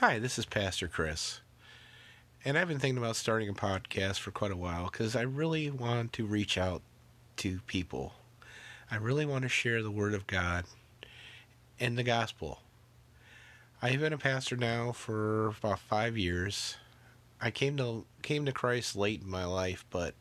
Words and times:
Hi, 0.00 0.20
this 0.20 0.38
is 0.38 0.46
Pastor 0.46 0.86
Chris. 0.86 1.40
And 2.44 2.56
I've 2.56 2.68
been 2.68 2.78
thinking 2.78 2.98
about 2.98 3.16
starting 3.16 3.48
a 3.48 3.52
podcast 3.52 4.20
for 4.20 4.30
quite 4.30 4.52
a 4.52 4.56
while 4.56 4.84
because 4.84 5.16
I 5.16 5.22
really 5.22 5.72
want 5.72 6.12
to 6.12 6.24
reach 6.24 6.56
out 6.56 6.82
to 7.38 7.58
people. 7.66 8.12
I 8.92 8.94
really 8.98 9.26
want 9.26 9.42
to 9.42 9.48
share 9.48 9.82
the 9.82 9.90
Word 9.90 10.14
of 10.14 10.28
God 10.28 10.66
and 11.80 11.98
the 11.98 12.04
gospel. 12.04 12.60
I've 13.82 13.98
been 13.98 14.12
a 14.12 14.18
pastor 14.18 14.56
now 14.56 14.92
for 14.92 15.48
about 15.48 15.80
five 15.80 16.16
years. 16.16 16.76
I 17.40 17.50
came 17.50 17.76
to 17.78 18.04
came 18.22 18.46
to 18.46 18.52
Christ 18.52 18.94
late 18.94 19.22
in 19.22 19.28
my 19.28 19.46
life, 19.46 19.84
but 19.90 20.14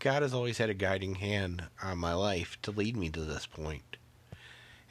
God 0.00 0.20
has 0.20 0.34
always 0.34 0.58
had 0.58 0.68
a 0.68 0.74
guiding 0.74 1.14
hand 1.14 1.64
on 1.82 1.96
my 1.96 2.12
life 2.12 2.58
to 2.60 2.72
lead 2.72 2.94
me 2.94 3.08
to 3.08 3.22
this 3.22 3.46
point. 3.46 3.96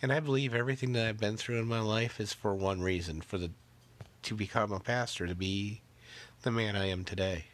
And 0.01 0.11
I 0.11 0.19
believe 0.19 0.55
everything 0.55 0.93
that 0.93 1.05
I've 1.05 1.19
been 1.19 1.37
through 1.37 1.59
in 1.59 1.67
my 1.67 1.81
life 1.81 2.19
is 2.19 2.33
for 2.33 2.55
one 2.55 2.81
reason, 2.81 3.21
for 3.21 3.37
the 3.37 3.51
to 4.23 4.35
become 4.35 4.71
a 4.71 4.79
pastor, 4.79 5.27
to 5.27 5.35
be 5.35 5.81
the 6.41 6.51
man 6.51 6.75
I 6.75 6.87
am 6.87 7.03
today. 7.03 7.45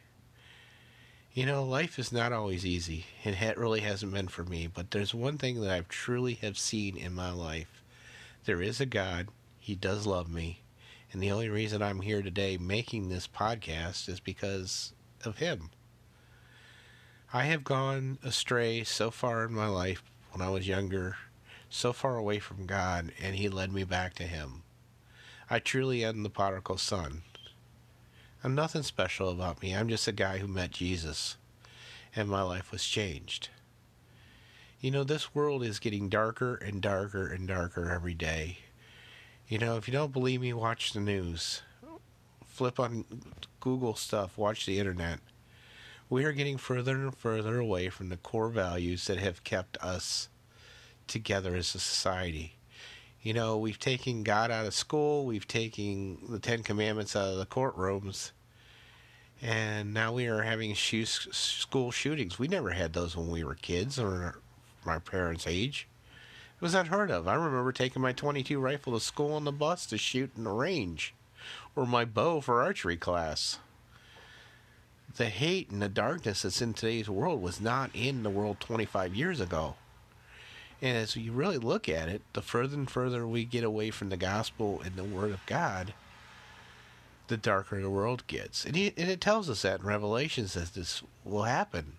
You 1.32 1.46
know, 1.46 1.62
life 1.62 1.98
is 1.98 2.12
not 2.12 2.32
always 2.32 2.66
easy. 2.66 3.06
And 3.24 3.36
it 3.36 3.56
really 3.56 3.80
hasn't 3.80 4.12
been 4.12 4.28
for 4.28 4.44
me, 4.44 4.66
but 4.66 4.90
there's 4.90 5.14
one 5.14 5.38
thing 5.38 5.60
that 5.60 5.70
I've 5.70 5.88
truly 5.88 6.34
have 6.34 6.58
seen 6.58 6.96
in 6.96 7.14
my 7.14 7.30
life. 7.30 7.82
There 8.44 8.60
is 8.60 8.80
a 8.80 8.86
God. 8.86 9.28
He 9.58 9.74
does 9.74 10.06
love 10.06 10.28
me. 10.28 10.60
And 11.12 11.22
the 11.22 11.30
only 11.30 11.48
reason 11.48 11.82
I'm 11.82 12.00
here 12.00 12.22
today 12.22 12.56
making 12.56 13.08
this 13.08 13.28
podcast 13.28 14.08
is 14.08 14.20
because 14.20 14.92
of 15.24 15.38
him. 15.38 15.70
I 17.32 17.44
have 17.44 17.62
gone 17.62 18.18
astray 18.24 18.82
so 18.82 19.12
far 19.12 19.44
in 19.44 19.52
my 19.52 19.68
life 19.68 20.02
when 20.32 20.44
I 20.44 20.50
was 20.50 20.66
younger, 20.66 21.16
so 21.68 21.92
far 21.92 22.16
away 22.16 22.40
from 22.40 22.66
God, 22.66 23.12
and 23.22 23.36
he 23.36 23.48
led 23.48 23.72
me 23.72 23.84
back 23.84 24.14
to 24.14 24.24
him. 24.24 24.64
I 25.52 25.58
truly 25.58 26.04
am 26.04 26.22
the 26.22 26.30
prodigal 26.30 26.78
son. 26.78 27.22
I'm 28.44 28.54
nothing 28.54 28.84
special 28.84 29.30
about 29.30 29.60
me. 29.60 29.74
I'm 29.74 29.88
just 29.88 30.06
a 30.06 30.12
guy 30.12 30.38
who 30.38 30.46
met 30.46 30.70
Jesus, 30.70 31.38
and 32.14 32.28
my 32.28 32.42
life 32.42 32.70
was 32.70 32.84
changed. 32.84 33.48
You 34.80 34.92
know, 34.92 35.02
this 35.02 35.34
world 35.34 35.64
is 35.64 35.80
getting 35.80 36.08
darker 36.08 36.54
and 36.54 36.80
darker 36.80 37.26
and 37.26 37.48
darker 37.48 37.90
every 37.90 38.14
day. 38.14 38.58
You 39.48 39.58
know, 39.58 39.76
if 39.76 39.88
you 39.88 39.92
don't 39.92 40.12
believe 40.12 40.40
me, 40.40 40.52
watch 40.52 40.92
the 40.92 41.00
news. 41.00 41.62
Flip 42.46 42.78
on 42.78 43.04
Google 43.58 43.96
stuff, 43.96 44.38
watch 44.38 44.66
the 44.66 44.78
internet. 44.78 45.18
We 46.08 46.24
are 46.24 46.32
getting 46.32 46.58
further 46.58 46.94
and 46.94 47.16
further 47.16 47.58
away 47.58 47.88
from 47.88 48.08
the 48.08 48.16
core 48.16 48.50
values 48.50 49.08
that 49.08 49.18
have 49.18 49.42
kept 49.42 49.76
us 49.78 50.28
together 51.08 51.56
as 51.56 51.74
a 51.74 51.80
society. 51.80 52.54
You 53.22 53.34
know, 53.34 53.58
we've 53.58 53.78
taken 53.78 54.22
God 54.22 54.50
out 54.50 54.64
of 54.64 54.72
school, 54.72 55.26
we've 55.26 55.46
taken 55.46 56.18
the 56.30 56.38
Ten 56.38 56.62
Commandments 56.62 57.14
out 57.14 57.28
of 57.28 57.36
the 57.36 57.44
courtrooms, 57.44 58.30
and 59.42 59.92
now 59.92 60.14
we 60.14 60.26
are 60.26 60.40
having 60.40 60.72
shoe, 60.72 61.04
school 61.04 61.90
shootings. 61.90 62.38
We 62.38 62.48
never 62.48 62.70
had 62.70 62.94
those 62.94 63.18
when 63.18 63.30
we 63.30 63.44
were 63.44 63.56
kids 63.56 63.98
or 63.98 64.38
my 64.86 65.00
parents' 65.00 65.46
age. 65.46 65.86
It 66.56 66.62
was 66.62 66.74
unheard 66.74 67.10
of. 67.10 67.28
I 67.28 67.34
remember 67.34 67.72
taking 67.72 68.00
my 68.00 68.12
22 68.12 68.58
rifle 68.58 68.94
to 68.94 69.00
school 69.00 69.34
on 69.34 69.44
the 69.44 69.52
bus 69.52 69.84
to 69.86 69.98
shoot 69.98 70.30
in 70.34 70.44
the 70.44 70.50
range, 70.50 71.14
or 71.76 71.86
my 71.86 72.06
bow 72.06 72.40
for 72.40 72.62
archery 72.62 72.96
class. 72.96 73.58
The 75.14 75.26
hate 75.26 75.70
and 75.70 75.82
the 75.82 75.90
darkness 75.90 76.42
that's 76.42 76.62
in 76.62 76.72
today's 76.72 77.10
world 77.10 77.42
was 77.42 77.60
not 77.60 77.90
in 77.92 78.22
the 78.22 78.30
world 78.30 78.60
25 78.60 79.14
years 79.14 79.40
ago. 79.40 79.74
And 80.82 80.96
as 80.96 81.14
you 81.14 81.32
really 81.32 81.58
look 81.58 81.88
at 81.88 82.08
it, 82.08 82.22
the 82.32 82.42
further 82.42 82.76
and 82.76 82.90
further 82.90 83.26
we 83.26 83.44
get 83.44 83.64
away 83.64 83.90
from 83.90 84.08
the 84.08 84.16
gospel 84.16 84.80
and 84.84 84.96
the 84.96 85.04
word 85.04 85.30
of 85.30 85.44
God, 85.46 85.92
the 87.28 87.36
darker 87.36 87.80
the 87.80 87.90
world 87.90 88.26
gets. 88.26 88.64
And, 88.64 88.74
he, 88.74 88.92
and 88.96 89.10
it 89.10 89.20
tells 89.20 89.50
us 89.50 89.62
that 89.62 89.80
in 89.80 89.86
Revelation 89.86 90.44
that 90.54 90.72
this 90.74 91.02
will 91.24 91.42
happen. 91.42 91.96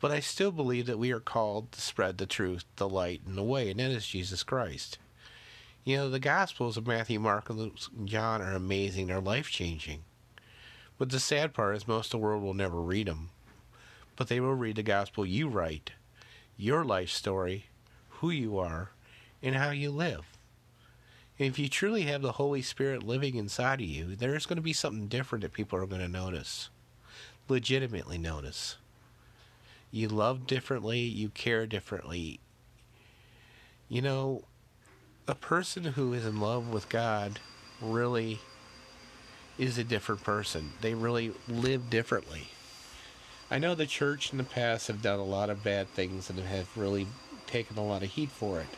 But 0.00 0.10
I 0.10 0.20
still 0.20 0.50
believe 0.50 0.86
that 0.86 0.98
we 0.98 1.12
are 1.12 1.20
called 1.20 1.72
to 1.72 1.80
spread 1.80 2.18
the 2.18 2.26
truth, 2.26 2.64
the 2.76 2.88
light, 2.88 3.22
and 3.26 3.36
the 3.36 3.42
way, 3.42 3.70
and 3.70 3.80
that 3.80 3.90
is 3.90 4.06
Jesus 4.06 4.42
Christ. 4.42 4.98
You 5.84 5.98
know, 5.98 6.10
the 6.10 6.18
Gospels 6.18 6.76
of 6.76 6.86
Matthew, 6.86 7.20
Mark, 7.20 7.50
Luke, 7.50 7.76
and 7.96 8.08
John 8.08 8.40
are 8.40 8.52
amazing. 8.52 9.06
They're 9.06 9.20
life 9.20 9.50
changing. 9.50 10.04
But 10.98 11.10
the 11.10 11.20
sad 11.20 11.52
part 11.52 11.76
is 11.76 11.86
most 11.86 12.06
of 12.06 12.10
the 12.12 12.18
world 12.18 12.42
will 12.42 12.54
never 12.54 12.80
read 12.80 13.06
them. 13.06 13.30
But 14.16 14.28
they 14.28 14.40
will 14.40 14.54
read 14.54 14.76
the 14.76 14.82
Gospel 14.82 15.26
you 15.26 15.48
write, 15.48 15.92
your 16.56 16.84
life 16.84 17.10
story, 17.10 17.66
who 18.20 18.30
you 18.30 18.58
are, 18.58 18.90
and 19.42 19.54
how 19.54 19.70
you 19.70 19.90
live. 19.90 20.24
If 21.38 21.58
you 21.58 21.68
truly 21.68 22.02
have 22.02 22.22
the 22.22 22.32
Holy 22.32 22.62
Spirit 22.62 23.02
living 23.02 23.34
inside 23.34 23.80
of 23.80 23.86
you, 23.86 24.14
there's 24.14 24.46
going 24.46 24.56
to 24.56 24.62
be 24.62 24.72
something 24.72 25.08
different 25.08 25.42
that 25.42 25.52
people 25.52 25.78
are 25.78 25.86
going 25.86 26.00
to 26.00 26.08
notice, 26.08 26.70
legitimately 27.48 28.18
notice. 28.18 28.76
You 29.90 30.08
love 30.08 30.46
differently, 30.46 31.00
you 31.00 31.28
care 31.28 31.66
differently. 31.66 32.40
You 33.88 34.02
know, 34.02 34.44
a 35.26 35.34
person 35.34 35.84
who 35.84 36.12
is 36.12 36.24
in 36.24 36.40
love 36.40 36.68
with 36.68 36.88
God 36.88 37.40
really 37.80 38.38
is 39.58 39.78
a 39.78 39.84
different 39.84 40.22
person. 40.22 40.72
They 40.80 40.94
really 40.94 41.32
live 41.48 41.90
differently. 41.90 42.48
I 43.50 43.58
know 43.58 43.74
the 43.74 43.86
church 43.86 44.32
in 44.32 44.38
the 44.38 44.44
past 44.44 44.88
have 44.88 45.02
done 45.02 45.18
a 45.18 45.24
lot 45.24 45.50
of 45.50 45.62
bad 45.62 45.88
things 45.90 46.30
and 46.30 46.38
have 46.40 46.76
really 46.76 47.06
taken 47.46 47.76
a 47.78 47.84
lot 47.84 48.02
of 48.02 48.10
heat 48.10 48.30
for 48.30 48.60
it. 48.60 48.68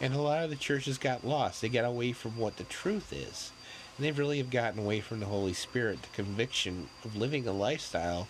And 0.00 0.14
a 0.14 0.20
lot 0.20 0.44
of 0.44 0.50
the 0.50 0.56
churches 0.56 0.96
got 0.96 1.26
lost. 1.26 1.60
They 1.60 1.68
got 1.68 1.84
away 1.84 2.12
from 2.12 2.38
what 2.38 2.56
the 2.56 2.64
truth 2.64 3.12
is. 3.12 3.52
And 3.96 4.06
they 4.06 4.12
really 4.12 4.38
have 4.38 4.50
gotten 4.50 4.80
away 4.80 5.00
from 5.00 5.20
the 5.20 5.26
Holy 5.26 5.52
Spirit, 5.52 6.02
the 6.02 6.08
conviction 6.08 6.88
of 7.04 7.16
living 7.16 7.46
a 7.46 7.52
lifestyle 7.52 8.28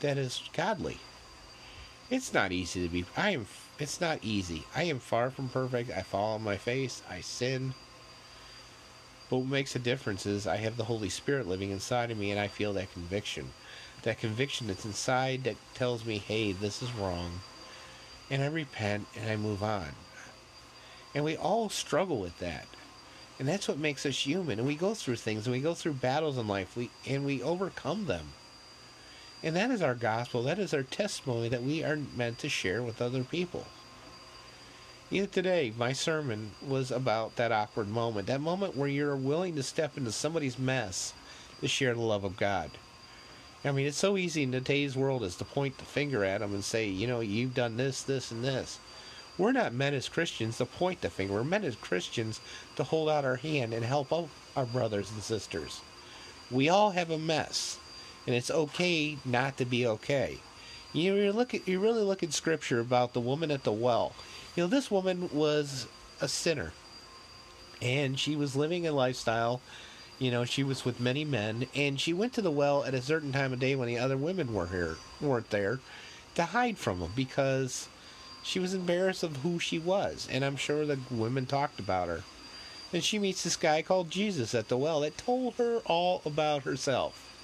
that 0.00 0.18
is 0.18 0.42
godly. 0.52 0.98
It's 2.10 2.34
not 2.34 2.52
easy 2.52 2.82
to 2.82 2.92
be. 2.92 3.06
I 3.16 3.30
am. 3.30 3.46
It's 3.78 4.00
not 4.00 4.18
easy. 4.22 4.64
I 4.74 4.84
am 4.84 4.98
far 5.00 5.30
from 5.30 5.48
perfect. 5.48 5.90
I 5.90 6.02
fall 6.02 6.34
on 6.34 6.42
my 6.42 6.56
face. 6.56 7.02
I 7.10 7.20
sin. 7.20 7.74
But 9.28 9.38
what 9.38 9.48
makes 9.48 9.74
a 9.74 9.80
difference 9.80 10.26
is 10.26 10.46
I 10.46 10.56
have 10.56 10.76
the 10.76 10.84
Holy 10.84 11.08
Spirit 11.08 11.48
living 11.48 11.70
inside 11.70 12.10
of 12.10 12.18
me, 12.18 12.30
and 12.30 12.38
I 12.38 12.46
feel 12.46 12.74
that 12.74 12.92
conviction. 12.92 13.52
That 14.02 14.20
conviction 14.20 14.66
that's 14.68 14.84
inside 14.84 15.44
that 15.44 15.56
tells 15.74 16.04
me, 16.04 16.18
hey, 16.18 16.52
this 16.52 16.82
is 16.82 16.92
wrong 16.92 17.40
and 18.30 18.42
I 18.42 18.46
repent 18.46 19.06
and 19.16 19.30
I 19.30 19.36
move 19.36 19.62
on. 19.62 19.88
And 21.14 21.24
we 21.24 21.36
all 21.36 21.68
struggle 21.68 22.18
with 22.18 22.38
that. 22.40 22.66
And 23.38 23.46
that's 23.46 23.68
what 23.68 23.78
makes 23.78 24.06
us 24.06 24.26
human. 24.26 24.58
And 24.58 24.66
we 24.66 24.74
go 24.74 24.94
through 24.94 25.16
things 25.16 25.46
and 25.46 25.54
we 25.54 25.60
go 25.60 25.74
through 25.74 25.94
battles 25.94 26.38
in 26.38 26.48
life 26.48 26.76
we, 26.76 26.90
and 27.06 27.24
we 27.24 27.42
overcome 27.42 28.06
them. 28.06 28.28
And 29.42 29.54
that 29.56 29.70
is 29.70 29.82
our 29.82 29.94
gospel. 29.94 30.42
That 30.42 30.58
is 30.58 30.72
our 30.72 30.82
testimony 30.82 31.48
that 31.50 31.62
we 31.62 31.84
are 31.84 31.98
meant 32.16 32.38
to 32.40 32.48
share 32.48 32.82
with 32.82 33.02
other 33.02 33.22
people. 33.22 33.66
Even 35.10 35.28
today, 35.28 35.72
my 35.76 35.92
sermon 35.92 36.50
was 36.66 36.90
about 36.90 37.36
that 37.36 37.52
awkward 37.52 37.88
moment. 37.88 38.26
That 38.26 38.40
moment 38.40 38.76
where 38.76 38.88
you're 38.88 39.14
willing 39.14 39.54
to 39.54 39.62
step 39.62 39.96
into 39.96 40.10
somebody's 40.10 40.58
mess 40.58 41.12
to 41.60 41.68
share 41.68 41.94
the 41.94 42.00
love 42.00 42.24
of 42.24 42.36
God. 42.36 42.70
I 43.64 43.72
mean, 43.72 43.86
it's 43.86 43.96
so 43.96 44.16
easy 44.16 44.42
in 44.42 44.52
today's 44.52 44.96
world 44.96 45.24
is 45.24 45.36
to 45.36 45.44
point 45.44 45.78
the 45.78 45.84
finger 45.84 46.24
at 46.24 46.40
them 46.40 46.54
and 46.54 46.64
say, 46.64 46.88
you 46.88 47.06
know, 47.06 47.20
you've 47.20 47.54
done 47.54 47.76
this, 47.76 48.02
this, 48.02 48.30
and 48.30 48.44
this. 48.44 48.78
We're 49.38 49.52
not 49.52 49.74
meant 49.74 49.96
as 49.96 50.08
Christians 50.08 50.58
to 50.58 50.66
point 50.66 51.00
the 51.00 51.10
finger. 51.10 51.34
We're 51.34 51.44
meant 51.44 51.64
as 51.64 51.76
Christians 51.76 52.40
to 52.76 52.84
hold 52.84 53.08
out 53.08 53.24
our 53.24 53.36
hand 53.36 53.74
and 53.74 53.84
help 53.84 54.12
out 54.12 54.28
our 54.56 54.66
brothers 54.66 55.10
and 55.10 55.22
sisters. 55.22 55.80
We 56.50 56.68
all 56.68 56.92
have 56.92 57.10
a 57.10 57.18
mess, 57.18 57.78
and 58.26 58.34
it's 58.34 58.50
okay 58.50 59.18
not 59.24 59.56
to 59.58 59.64
be 59.64 59.86
okay. 59.86 60.38
You 60.92 61.14
know, 61.14 61.20
you 61.20 61.32
look 61.32 61.52
at 61.54 61.68
you 61.68 61.80
really 61.80 62.02
look 62.02 62.22
at 62.22 62.32
Scripture 62.32 62.80
about 62.80 63.12
the 63.12 63.20
woman 63.20 63.50
at 63.50 63.64
the 63.64 63.72
well. 63.72 64.14
You 64.54 64.62
know, 64.62 64.68
this 64.68 64.90
woman 64.90 65.28
was 65.32 65.86
a 66.20 66.28
sinner, 66.28 66.72
and 67.82 68.18
she 68.18 68.36
was 68.36 68.56
living 68.56 68.86
a 68.86 68.92
lifestyle 68.92 69.60
you 70.18 70.30
know, 70.30 70.44
she 70.44 70.62
was 70.62 70.84
with 70.84 71.00
many 71.00 71.24
men, 71.24 71.66
and 71.74 72.00
she 72.00 72.12
went 72.12 72.32
to 72.34 72.42
the 72.42 72.50
well 72.50 72.84
at 72.84 72.94
a 72.94 73.02
certain 73.02 73.32
time 73.32 73.52
of 73.52 73.58
day 73.58 73.74
when 73.74 73.88
the 73.88 73.98
other 73.98 74.16
women 74.16 74.54
were 74.54 74.68
here, 74.68 74.96
weren't 75.20 75.50
there, 75.50 75.80
to 76.34 76.44
hide 76.44 76.78
from 76.78 77.00
them 77.00 77.12
because 77.14 77.88
she 78.42 78.58
was 78.58 78.72
embarrassed 78.72 79.22
of 79.22 79.38
who 79.38 79.58
she 79.58 79.78
was, 79.78 80.26
and 80.30 80.44
I'm 80.44 80.56
sure 80.56 80.86
the 80.86 80.98
women 81.10 81.46
talked 81.46 81.78
about 81.78 82.08
her. 82.08 82.22
And 82.92 83.02
she 83.02 83.18
meets 83.18 83.42
this 83.42 83.56
guy 83.56 83.82
called 83.82 84.10
Jesus 84.10 84.54
at 84.54 84.68
the 84.68 84.78
well 84.78 85.00
that 85.00 85.18
told 85.18 85.54
her 85.54 85.80
all 85.84 86.22
about 86.24 86.62
herself, 86.62 87.34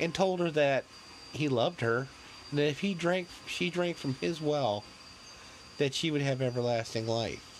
and 0.00 0.14
told 0.14 0.40
her 0.40 0.50
that 0.52 0.84
he 1.32 1.48
loved 1.48 1.80
her, 1.80 2.08
and 2.50 2.58
that 2.58 2.68
if 2.68 2.80
he 2.80 2.94
drank, 2.94 3.28
she 3.46 3.68
drank 3.68 3.96
from 3.96 4.14
his 4.14 4.40
well, 4.40 4.84
that 5.78 5.92
she 5.92 6.10
would 6.10 6.22
have 6.22 6.40
everlasting 6.40 7.06
life. 7.06 7.51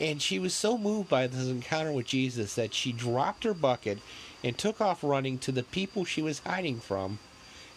And 0.00 0.22
she 0.22 0.38
was 0.38 0.54
so 0.54 0.78
moved 0.78 1.08
by 1.08 1.26
this 1.26 1.48
encounter 1.48 1.92
with 1.92 2.06
Jesus 2.06 2.54
that 2.54 2.72
she 2.72 2.92
dropped 2.92 3.44
her 3.44 3.54
bucket 3.54 3.98
and 4.44 4.56
took 4.56 4.80
off 4.80 5.02
running 5.02 5.38
to 5.38 5.52
the 5.52 5.64
people 5.64 6.04
she 6.04 6.22
was 6.22 6.40
hiding 6.40 6.78
from 6.78 7.18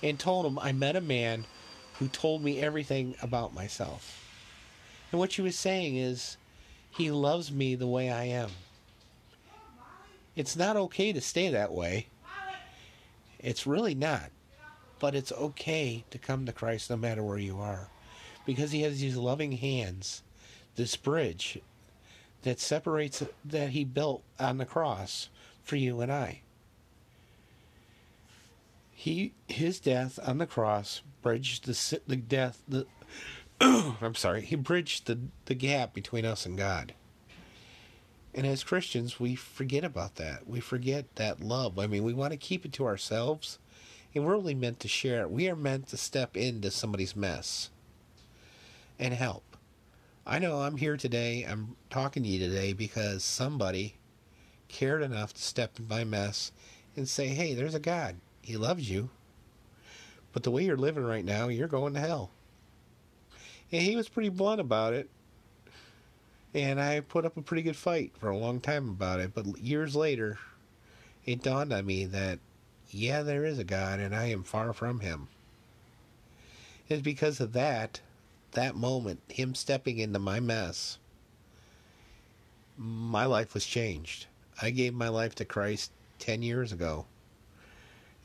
and 0.04 0.20
told 0.20 0.46
them, 0.46 0.60
I 0.60 0.72
met 0.72 0.96
a 0.96 1.02
man 1.02 1.46
who 1.98 2.08
told 2.08 2.44
me 2.44 2.60
everything 2.60 3.16
about 3.22 3.54
myself. 3.54 4.24
And 5.12 5.20
what 5.20 5.32
she 5.32 5.42
was 5.42 5.58
saying 5.58 5.98
is, 5.98 6.38
He 6.92 7.12
loves 7.12 7.52
me 7.52 7.76
the 7.76 7.88
way 7.88 8.12
I 8.12 8.26
am. 8.26 8.50
It's 10.36 10.56
not 10.56 10.78
okay 10.78 11.12
to 11.14 11.22
stay 11.22 11.50
that 11.50 11.74
way. 11.74 12.08
It's 13.40 13.68
really 13.68 13.96
not. 13.96 14.32
But 15.00 15.16
it's 15.16 15.32
okay 15.32 16.06
to 16.12 16.20
come 16.20 16.46
to 16.46 16.54
Christ 16.54 16.92
no 16.92 16.98
matter 16.98 17.24
where 17.24 17.40
you 17.40 17.58
are. 17.60 17.90
Because 18.46 18.72
He 18.72 18.84
has 18.84 19.02
these 19.02 19.18
loving 19.18 19.54
hands, 19.54 20.22
this 20.76 20.96
bridge 20.96 21.60
that 22.44 22.60
separates, 22.60 23.24
that 23.46 23.70
He 23.70 23.84
built 23.84 24.24
on 24.40 24.58
the 24.58 24.66
cross 24.66 25.30
for 25.64 25.76
you 25.76 26.02
and 26.02 26.12
I. 26.12 26.42
He, 28.92 29.34
his 29.48 29.80
death 29.80 30.20
on 30.24 30.38
the 30.38 30.46
cross 30.46 31.02
bridged 31.22 31.66
the, 31.66 32.00
the 32.06 32.16
death, 32.16 32.62
the, 32.68 32.86
I'm 33.62 34.16
sorry, 34.16 34.42
he 34.42 34.56
bridged 34.56 35.08
the, 35.08 35.20
the 35.46 35.56
gap 35.56 35.94
between 35.94 36.26
us 36.26 36.46
and 36.46 36.58
God. 36.58 36.94
And 38.34 38.48
as 38.48 38.64
Christians, 38.64 39.20
we 39.20 39.36
forget 39.36 39.84
about 39.84 40.16
that. 40.16 40.48
We 40.48 40.60
forget 40.60 41.16
that 41.16 41.42
love. 41.42 41.78
I 41.78 41.88
mean, 41.88 42.04
we 42.04 42.14
want 42.14 42.32
to 42.32 42.38
keep 42.38 42.66
it 42.66 42.74
to 42.74 42.86
ourselves, 42.86 43.60
and 44.16 44.26
we're 44.26 44.38
only 44.38 44.56
meant 44.56 44.80
to 44.82 44.88
share 44.88 45.22
it. 45.22 45.32
We 45.32 45.50
are 45.50 45.56
meant 45.56 45.88
to 45.88 45.98
step 45.98 46.38
into 46.38 46.72
somebody's 46.72 47.16
mess 47.16 47.70
and 48.98 49.14
help. 49.14 49.51
I 50.26 50.38
know 50.38 50.62
I'm 50.62 50.78
here 50.78 50.98
today, 50.98 51.44
I'm 51.50 51.76
talking 51.90 52.22
to 52.24 52.30
you 52.30 52.40
today 52.40 52.74
because 52.74 53.24
somebody 53.24 53.96
cared 54.68 55.02
enough 55.02 55.34
to 55.34 55.42
step 55.42 55.80
in 55.80 55.88
my 55.88 56.04
mess 56.04 56.52
and 56.96 57.10
say, 57.10 57.30
hey, 57.30 57.56
there's 57.56 57.74
a 57.74 57.80
God. 57.80 58.18
He 58.42 58.56
loves 58.56 58.90
you. 58.90 59.10
But 60.32 60.44
the 60.44 60.52
way 60.52 60.64
you're 60.64 60.78
living 60.78 61.04
right 61.04 61.26
now, 61.26 61.48
you're 61.48 61.68
going 61.68 61.96
to 61.96 62.00
hell. 62.00 62.30
And 63.72 63.82
he 63.82 63.96
was 63.96 64.10
pretty 64.10 64.30
blunt 64.30 64.62
about 64.62 64.94
it. 64.94 65.10
And 66.54 66.80
I 66.80 67.00
put 67.00 67.26
up 67.26 67.36
a 67.36 67.42
pretty 67.42 67.64
good 67.64 67.76
fight 67.76 68.12
for 68.20 68.30
a 68.30 68.38
long 68.38 68.60
time 68.60 68.90
about 68.90 69.20
it. 69.22 69.34
But 69.34 69.58
years 69.58 69.96
later, 69.96 70.38
it 71.26 71.42
dawned 71.42 71.74
on 71.74 71.86
me 71.86 72.06
that, 72.06 72.40
yeah, 72.90 73.24
there 73.24 73.46
is 73.46 73.58
a 73.58 73.64
God, 73.64 74.00
and 74.00 74.16
I 74.16 74.26
am 74.26 74.44
far 74.44 74.74
from 74.74 75.00
him. 75.00 75.30
It's 76.90 77.02
because 77.02 77.40
of 77.40 77.54
that, 77.54 78.02
that 78.52 78.76
moment, 78.76 79.22
him 79.28 79.56
stepping 79.56 80.00
into 80.00 80.20
my 80.20 80.40
mess, 80.40 80.98
my 82.78 83.26
life 83.26 83.54
was 83.54 83.66
changed. 83.66 84.26
I 84.62 84.70
gave 84.70 84.94
my 84.94 85.10
life 85.10 85.36
to 85.36 85.46
Christ 85.46 85.92
10 86.20 86.42
years 86.42 86.72
ago. 86.72 87.06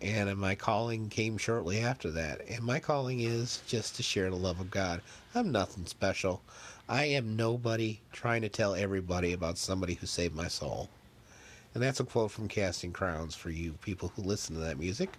And 0.01 0.37
my 0.37 0.55
calling 0.55 1.09
came 1.09 1.39
shortly 1.39 1.81
after 1.81 2.11
that. 2.11 2.43
And 2.49 2.63
my 2.63 2.79
calling 2.79 3.21
is 3.21 3.63
just 3.67 3.97
to 3.97 4.03
share 4.03 4.29
the 4.29 4.37
love 4.37 4.61
of 4.61 4.71
God. 4.71 5.01
I'm 5.35 5.51
nothing 5.51 5.87
special. 5.87 6.43
I 6.89 7.05
am 7.07 7.37
nobody 7.37 8.01
trying 8.13 8.43
to 8.43 8.49
tell 8.49 8.75
everybody 8.75 9.33
about 9.33 9.59
somebody 9.59 9.95
who 9.95 10.07
saved 10.07 10.35
my 10.35 10.49
soul. 10.49 10.91
And 11.75 11.83
that's 11.83 12.01
a 12.01 12.05
quote 12.05 12.31
from 12.31 12.49
Casting 12.49 12.93
Crowns 12.93 13.35
for 13.35 13.51
you 13.51 13.73
people 13.83 14.13
who 14.15 14.23
listen 14.23 14.55
to 14.55 14.61
that 14.63 14.79
music, 14.79 15.11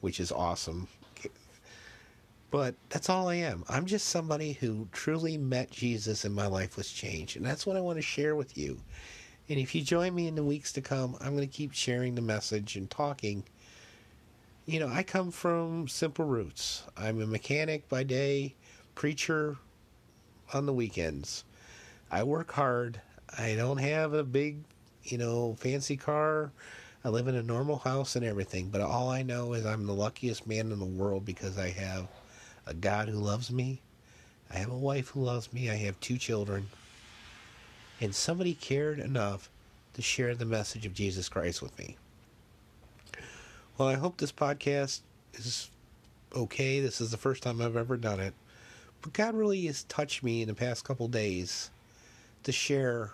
which 0.00 0.20
is 0.20 0.30
awesome. 0.30 0.88
But 2.50 2.74
that's 2.88 3.10
all 3.10 3.28
I 3.28 3.36
am. 3.36 3.64
I'm 3.68 3.84
just 3.84 4.08
somebody 4.08 4.52
who 4.52 4.88
truly 4.90 5.36
met 5.36 5.70
Jesus 5.70 6.24
and 6.24 6.34
my 6.34 6.46
life 6.46 6.76
was 6.76 6.90
changed. 6.90 7.36
And 7.36 7.44
that's 7.44 7.66
what 7.66 7.76
I 7.76 7.80
want 7.80 7.96
to 7.96 8.02
share 8.02 8.34
with 8.36 8.56
you. 8.56 8.80
And 9.50 9.58
if 9.58 9.74
you 9.74 9.82
join 9.82 10.14
me 10.14 10.28
in 10.28 10.34
the 10.34 10.44
weeks 10.44 10.72
to 10.72 10.80
come, 10.80 11.16
I'm 11.20 11.34
going 11.34 11.46
to 11.48 11.54
keep 11.54 11.72
sharing 11.72 12.14
the 12.14 12.22
message 12.22 12.76
and 12.76 12.88
talking. 12.90 13.44
You 14.66 14.80
know, 14.80 14.88
I 14.88 15.02
come 15.02 15.30
from 15.30 15.88
simple 15.88 16.24
roots. 16.24 16.84
I'm 16.96 17.20
a 17.20 17.26
mechanic 17.26 17.88
by 17.88 18.02
day, 18.02 18.54
preacher 18.94 19.56
on 20.52 20.66
the 20.66 20.72
weekends. 20.72 21.44
I 22.10 22.22
work 22.22 22.52
hard. 22.52 23.00
I 23.36 23.54
don't 23.56 23.78
have 23.78 24.14
a 24.14 24.24
big, 24.24 24.64
you 25.04 25.18
know, 25.18 25.54
fancy 25.58 25.96
car. 25.96 26.50
I 27.04 27.10
live 27.10 27.28
in 27.28 27.36
a 27.36 27.42
normal 27.42 27.78
house 27.78 28.16
and 28.16 28.24
everything, 28.24 28.68
but 28.70 28.80
all 28.80 29.08
I 29.08 29.22
know 29.22 29.52
is 29.52 29.64
I'm 29.64 29.86
the 29.86 29.94
luckiest 29.94 30.46
man 30.46 30.72
in 30.72 30.78
the 30.78 30.84
world 30.84 31.24
because 31.24 31.58
I 31.58 31.70
have 31.70 32.08
a 32.68 32.74
God 32.74 33.08
who 33.08 33.18
loves 33.18 33.50
me. 33.50 33.80
I 34.52 34.58
have 34.58 34.70
a 34.70 34.78
wife 34.78 35.08
who 35.08 35.22
loves 35.22 35.52
me. 35.52 35.68
I 35.70 35.76
have 35.76 35.98
two 36.00 36.18
children 36.18 36.68
and 38.00 38.14
somebody 38.14 38.54
cared 38.54 38.98
enough 38.98 39.50
to 39.94 40.02
share 40.02 40.34
the 40.34 40.44
message 40.44 40.86
of 40.86 40.94
Jesus 40.94 41.28
Christ 41.28 41.60
with 41.60 41.76
me. 41.78 41.96
Well, 43.76 43.88
I 43.88 43.94
hope 43.94 44.18
this 44.18 44.32
podcast 44.32 45.00
is 45.34 45.70
okay. 46.34 46.80
This 46.80 47.00
is 47.00 47.10
the 47.10 47.16
first 47.16 47.42
time 47.42 47.60
I've 47.60 47.76
ever 47.76 47.96
done 47.96 48.20
it. 48.20 48.34
But 49.02 49.12
God 49.12 49.34
really 49.34 49.66
has 49.66 49.84
touched 49.84 50.22
me 50.22 50.42
in 50.42 50.48
the 50.48 50.54
past 50.54 50.84
couple 50.84 51.08
days 51.08 51.70
to 52.44 52.52
share 52.52 53.12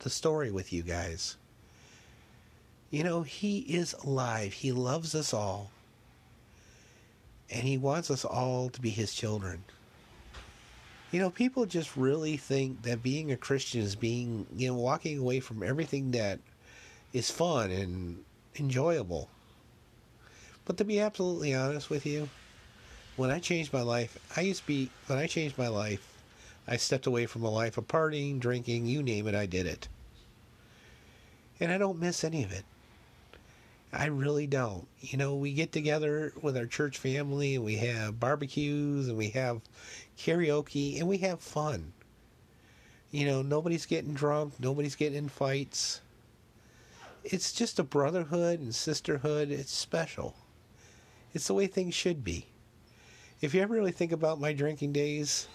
the 0.00 0.10
story 0.10 0.50
with 0.50 0.72
you 0.72 0.82
guys. 0.82 1.36
You 2.90 3.04
know, 3.04 3.22
He 3.22 3.58
is 3.60 3.94
alive. 4.04 4.52
He 4.52 4.72
loves 4.72 5.14
us 5.14 5.32
all. 5.32 5.70
And 7.50 7.62
He 7.62 7.78
wants 7.78 8.10
us 8.10 8.24
all 8.24 8.68
to 8.70 8.80
be 8.80 8.90
His 8.90 9.12
children. 9.14 9.64
You 11.10 11.18
know, 11.18 11.30
people 11.30 11.66
just 11.66 11.96
really 11.96 12.36
think 12.36 12.82
that 12.82 13.02
being 13.02 13.32
a 13.32 13.36
Christian 13.36 13.80
is 13.80 13.96
being, 13.96 14.46
you 14.56 14.68
know, 14.68 14.76
walking 14.76 15.18
away 15.18 15.40
from 15.40 15.62
everything 15.62 16.12
that 16.12 16.38
is 17.12 17.30
fun 17.30 17.70
and 17.70 18.24
enjoyable. 18.56 19.28
But 20.64 20.76
to 20.76 20.84
be 20.84 21.00
absolutely 21.00 21.52
honest 21.52 21.90
with 21.90 22.06
you, 22.06 22.28
when 23.16 23.30
I 23.30 23.40
changed 23.40 23.72
my 23.72 23.82
life, 23.82 24.16
I 24.36 24.42
used 24.42 24.60
to 24.60 24.66
be, 24.66 24.90
when 25.06 25.18
I 25.18 25.26
changed 25.26 25.58
my 25.58 25.68
life, 25.68 26.06
I 26.68 26.76
stepped 26.76 27.06
away 27.06 27.26
from 27.26 27.42
a 27.42 27.50
life 27.50 27.76
of 27.76 27.88
partying, 27.88 28.38
drinking, 28.38 28.86
you 28.86 29.02
name 29.02 29.26
it, 29.26 29.34
I 29.34 29.46
did 29.46 29.66
it. 29.66 29.88
And 31.58 31.72
I 31.72 31.78
don't 31.78 31.98
miss 31.98 32.22
any 32.22 32.44
of 32.44 32.52
it. 32.52 32.64
I 33.92 34.06
really 34.06 34.46
don't. 34.46 34.86
You 35.00 35.18
know, 35.18 35.34
we 35.34 35.52
get 35.52 35.72
together 35.72 36.32
with 36.40 36.56
our 36.56 36.66
church 36.66 36.98
family 36.98 37.56
and 37.56 37.64
we 37.64 37.76
have 37.76 38.20
barbecues 38.20 39.08
and 39.08 39.18
we 39.18 39.30
have 39.30 39.60
karaoke 40.16 40.98
and 40.98 41.08
we 41.08 41.18
have 41.18 41.40
fun. 41.40 41.92
You 43.10 43.26
know, 43.26 43.42
nobody's 43.42 43.86
getting 43.86 44.14
drunk, 44.14 44.54
nobody's 44.60 44.94
getting 44.94 45.18
in 45.18 45.28
fights. 45.28 46.00
It's 47.24 47.52
just 47.52 47.78
a 47.80 47.82
brotherhood 47.82 48.60
and 48.60 48.74
sisterhood. 48.74 49.50
It's 49.50 49.72
special. 49.72 50.36
It's 51.34 51.48
the 51.48 51.54
way 51.54 51.66
things 51.66 51.94
should 51.94 52.22
be. 52.22 52.46
If 53.40 53.54
you 53.54 53.62
ever 53.62 53.74
really 53.74 53.92
think 53.92 54.12
about 54.12 54.40
my 54.40 54.52
drinking 54.52 54.92
days, 54.92 55.48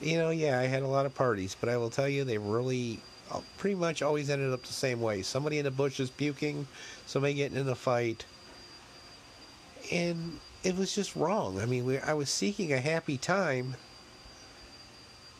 you 0.00 0.18
know, 0.18 0.30
yeah, 0.30 0.58
I 0.58 0.64
had 0.64 0.82
a 0.82 0.88
lot 0.88 1.06
of 1.06 1.14
parties, 1.14 1.56
but 1.58 1.68
I 1.68 1.76
will 1.78 1.90
tell 1.90 2.08
you, 2.08 2.24
they 2.24 2.38
really 2.38 3.00
Uh, 3.30 3.40
pretty 3.58 3.76
much 3.76 4.00
always 4.02 4.30
ended 4.30 4.52
up 4.52 4.62
the 4.62 4.72
same 4.72 5.00
way. 5.00 5.22
Somebody 5.22 5.58
in 5.58 5.64
the 5.64 5.70
bushes 5.70 6.10
puking, 6.10 6.66
somebody 7.06 7.34
getting 7.34 7.58
in 7.58 7.68
a 7.68 7.74
fight. 7.74 8.24
And 9.92 10.40
it 10.64 10.76
was 10.76 10.94
just 10.94 11.14
wrong. 11.14 11.60
I 11.60 11.66
mean, 11.66 11.84
we, 11.84 11.98
I 11.98 12.14
was 12.14 12.30
seeking 12.30 12.72
a 12.72 12.80
happy 12.80 13.16
time, 13.16 13.76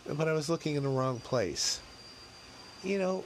but 0.07 0.29
I 0.29 0.33
was 0.33 0.49
looking 0.49 0.77
in 0.77 0.83
the 0.83 0.89
wrong 0.89 1.21
place. 1.21 1.81
You 2.85 2.99
know, 2.99 3.25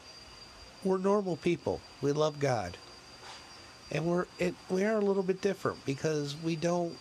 we're 0.85 0.99
normal 0.99 1.37
people. 1.37 1.81
We 2.01 2.13
love 2.13 2.41
God, 2.41 2.77
and 3.91 4.07
we're 4.07 4.27
it, 4.39 4.55
we 4.71 4.85
are 4.85 4.97
a 4.97 5.05
little 5.05 5.23
bit 5.23 5.41
different 5.41 5.85
because 5.85 6.35
we 6.43 6.57
don't 6.57 6.97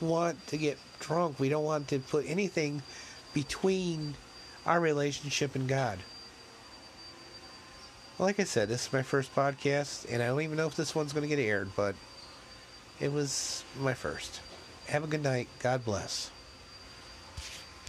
want 0.00 0.44
to 0.48 0.56
get 0.56 0.78
drunk. 0.98 1.38
We 1.38 1.48
don't 1.48 1.64
want 1.64 1.88
to 1.88 1.98
put 1.98 2.26
anything 2.26 2.82
between 3.34 4.14
our 4.66 4.80
relationship 4.80 5.54
and 5.54 5.68
God. 5.68 5.98
Like 8.20 8.40
I 8.40 8.44
said, 8.44 8.68
this 8.68 8.88
is 8.88 8.92
my 8.92 9.02
first 9.02 9.32
podcast, 9.32 10.04
and 10.12 10.20
I 10.20 10.26
don't 10.26 10.42
even 10.42 10.56
know 10.56 10.66
if 10.66 10.74
this 10.74 10.92
one's 10.92 11.12
going 11.12 11.22
to 11.22 11.28
get 11.28 11.40
aired, 11.40 11.70
but 11.76 11.94
it 12.98 13.12
was 13.12 13.62
my 13.78 13.94
first. 13.94 14.40
Have 14.88 15.04
a 15.04 15.06
good 15.06 15.22
night. 15.22 15.46
God 15.60 15.84
bless. 15.84 16.32